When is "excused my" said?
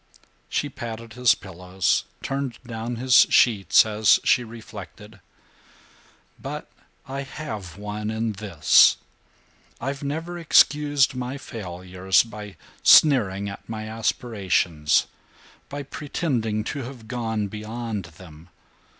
10.39-11.37